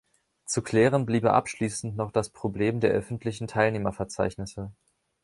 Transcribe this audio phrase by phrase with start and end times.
[0.47, 4.71] Zu klären bliebe abschließend noch das Problem der öffentlichen Teilnehmerverzeichnisse.